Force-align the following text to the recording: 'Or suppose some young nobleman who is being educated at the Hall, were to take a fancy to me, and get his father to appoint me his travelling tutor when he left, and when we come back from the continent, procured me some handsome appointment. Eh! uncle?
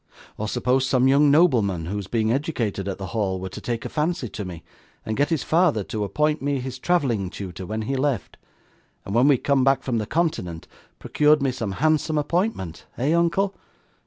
'Or 0.35 0.47
suppose 0.47 0.87
some 0.87 1.07
young 1.07 1.29
nobleman 1.29 1.85
who 1.85 1.95
is 1.95 2.07
being 2.07 2.31
educated 2.31 2.87
at 2.87 2.97
the 2.97 3.05
Hall, 3.13 3.39
were 3.39 3.49
to 3.49 3.61
take 3.61 3.85
a 3.85 3.87
fancy 3.89 4.27
to 4.29 4.43
me, 4.43 4.63
and 5.05 5.15
get 5.15 5.29
his 5.29 5.43
father 5.43 5.83
to 5.83 6.03
appoint 6.03 6.41
me 6.41 6.59
his 6.59 6.79
travelling 6.79 7.29
tutor 7.29 7.67
when 7.67 7.83
he 7.83 7.95
left, 7.95 8.37
and 9.05 9.13
when 9.13 9.27
we 9.27 9.37
come 9.37 9.63
back 9.63 9.83
from 9.83 9.99
the 9.99 10.07
continent, 10.07 10.67
procured 10.97 11.39
me 11.39 11.51
some 11.51 11.73
handsome 11.73 12.17
appointment. 12.17 12.87
Eh! 12.97 13.13
uncle? 13.13 13.53